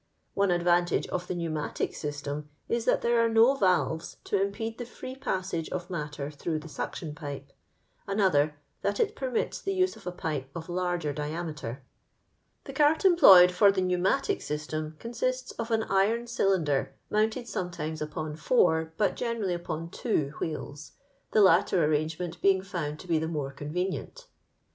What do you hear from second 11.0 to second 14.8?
diameter. The eati employed fat the_ ^